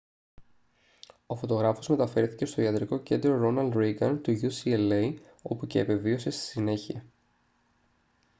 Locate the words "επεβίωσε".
5.79-6.29